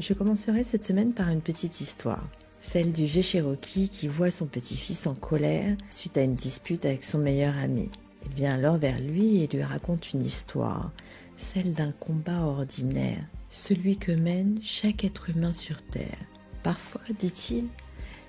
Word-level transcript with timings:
Je 0.00 0.12
commencerai 0.12 0.64
cette 0.64 0.84
semaine 0.84 1.12
par 1.12 1.28
une 1.28 1.40
petite 1.40 1.80
histoire. 1.80 2.26
Celle 2.60 2.90
du 2.90 3.06
vieux 3.06 3.22
Cherokee 3.22 3.88
qui 3.88 4.08
voit 4.08 4.32
son 4.32 4.46
petit-fils 4.46 5.06
en 5.06 5.14
colère 5.14 5.76
suite 5.88 6.16
à 6.16 6.22
une 6.22 6.34
dispute 6.34 6.84
avec 6.84 7.04
son 7.04 7.18
meilleur 7.18 7.56
ami. 7.56 7.90
Il 8.26 8.34
vient 8.34 8.54
alors 8.54 8.76
vers 8.76 8.98
lui 8.98 9.42
et 9.42 9.46
lui 9.46 9.62
raconte 9.62 10.12
une 10.12 10.24
histoire, 10.26 10.90
celle 11.36 11.74
d'un 11.74 11.92
combat 11.92 12.40
ordinaire, 12.40 13.24
celui 13.50 13.96
que 13.96 14.10
mène 14.10 14.58
chaque 14.62 15.04
être 15.04 15.30
humain 15.30 15.52
sur 15.52 15.80
Terre. 15.82 16.18
Parfois, 16.64 17.02
dit-il, 17.20 17.66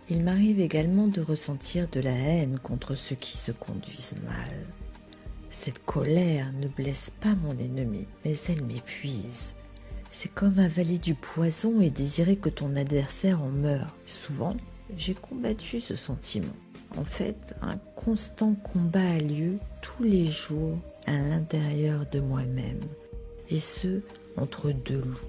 il 0.10 0.24
m'arrive 0.24 0.60
également 0.60 1.08
de 1.08 1.22
ressentir 1.22 1.88
de 1.90 2.00
la 2.00 2.14
haine 2.14 2.60
contre 2.60 2.94
ceux 2.94 3.16
qui 3.16 3.38
se 3.38 3.52
conduisent 3.52 4.18
mal. 4.24 4.68
Cette 5.50 5.84
colère 5.84 6.52
ne 6.54 6.68
blesse 6.68 7.12
pas 7.22 7.34
mon 7.34 7.58
ennemi, 7.58 8.06
mais 8.24 8.36
elle 8.50 8.64
m'épuise. 8.64 9.56
C'est 10.18 10.34
comme 10.34 10.60
avaler 10.60 10.98
du 10.98 11.14
poison 11.14 11.82
et 11.82 11.90
désirer 11.90 12.38
que 12.38 12.48
ton 12.48 12.78
adversaire 12.78 13.44
en 13.44 13.50
meure. 13.50 13.94
Souvent, 14.06 14.56
j'ai 14.96 15.14
combattu 15.14 15.82
ce 15.82 15.98
sentiment. 15.98 16.56
En 16.96 17.04
fait, 17.04 17.36
un 17.62 17.76
constant 17.98 18.56
combat 18.56 19.02
a 19.02 19.20
lieu 19.20 19.58
tous 19.82 20.04
les 20.04 20.28
jours 20.28 20.78
à 21.06 21.12
l'intérieur 21.12 22.06
de 22.10 22.22
moi-même, 22.22 22.80
et 23.50 23.60
ce, 23.60 24.00
entre 24.38 24.72
deux 24.72 25.02
loups. 25.02 25.28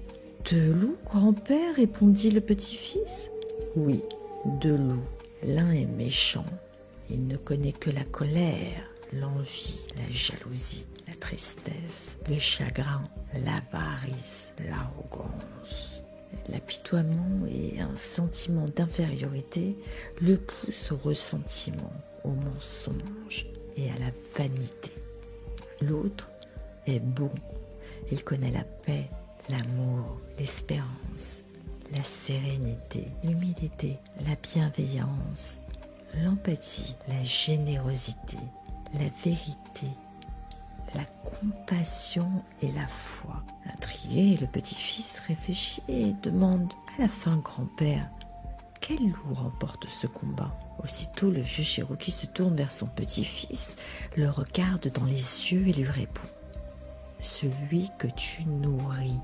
Deux 0.49 0.71
loups, 0.71 0.97
grand-père 1.03 1.75
répondit 1.75 2.31
le 2.31 2.39
petit-fils. 2.39 3.29
Oui, 3.75 3.99
deux 4.61 4.77
loups. 4.77 5.03
L'un 5.43 5.69
est 5.71 5.85
méchant, 5.85 6.45
il 7.09 7.27
ne 7.27 7.35
connaît 7.35 7.73
que 7.73 7.89
la 7.89 8.05
colère, 8.05 8.89
l'envie, 9.11 9.79
la 9.97 10.09
jalousie, 10.09 10.85
tristesse, 11.27 12.15
le 12.29 12.39
chagrin, 12.39 13.03
l'avarice, 13.33 14.53
l'arrogance. 14.65 16.01
L'apitoiement 16.47 17.45
et 17.45 17.81
un 17.81 17.95
sentiment 17.97 18.63
d'infériorité 18.73 19.75
le 20.21 20.37
poussent 20.37 20.93
au 20.93 20.95
ressentiment, 20.95 21.91
au 22.23 22.29
mensonge 22.29 23.45
et 23.75 23.89
à 23.89 23.99
la 23.99 24.11
vanité. 24.37 24.93
L'autre 25.81 26.29
est 26.85 27.01
bon, 27.01 27.31
il 28.09 28.23
connaît 28.23 28.51
la 28.51 28.63
paix, 28.63 29.09
l'amour, 29.49 30.21
l'espérance, 30.39 31.41
la 31.93 32.03
sérénité, 32.03 33.09
l'humilité, 33.25 33.97
la 34.25 34.35
bienveillance, 34.53 35.57
l'empathie, 36.23 36.95
la 37.09 37.21
générosité, 37.25 38.37
la 38.93 39.09
vérité, 39.25 39.87
compassion 41.39 42.29
et 42.61 42.71
la 42.71 42.87
foi. 42.87 43.43
Intrigué, 43.73 44.37
le 44.39 44.47
petit-fils 44.47 45.19
réfléchit 45.27 45.81
et 45.87 46.13
demande 46.23 46.71
à 46.97 47.01
la 47.01 47.07
fin 47.07 47.37
grand-père 47.37 48.09
quel 48.87 49.09
loup 49.09 49.33
remporte 49.33 49.89
ce 49.89 50.07
combat? 50.07 50.55
Aussitôt 50.81 51.29
le 51.29 51.41
vieux 51.41 51.63
Cherokee 51.65 52.11
se 52.11 52.25
tourne 52.25 52.55
vers 52.55 52.71
son 52.71 52.85
petit-fils, 52.85 53.75
le 54.15 54.29
regarde 54.29 54.89
dans 54.93 55.03
les 55.03 55.51
yeux 55.51 55.67
et 55.67 55.73
lui 55.73 55.83
répond 55.83 56.27
Celui 57.19 57.89
que 57.97 58.07
tu 58.07 58.45
nourris, 58.45 59.19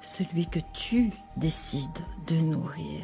celui 0.00 0.46
que 0.46 0.60
tu 0.72 1.12
décides 1.36 1.90
de 2.26 2.36
nourrir. 2.36 3.02